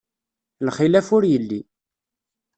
Lxilaf 0.67 1.07
ur 1.15 1.23
yelli. 1.31 1.61